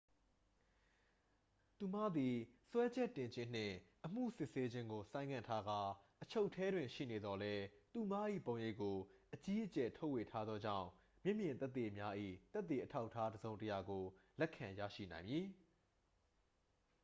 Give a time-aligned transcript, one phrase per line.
[1.77, 2.35] သူမသည်
[2.69, 5.79] စွဲချက်တင်ခြင်းနှင့် အမှုစစ်ဆေးခြင်းကို ဆိုင်းငံ့ထားကာ
[6.23, 8.97] အချုပ်ထဲတွင် ရှိနေသော်လည်း သူမ၏ရုပ်ပုံကို
[9.33, 10.87] အကြီးအကျယ် ထုတ်ဝေထားသောကြောင့်
[11.23, 12.13] မျက်မြင်သက်သေများ၏
[12.53, 14.03] သက်သေအထောက်အထားတစ်စုံတစ်ရာကို
[14.39, 15.45] လက်ခံရရှိနိုင်မည်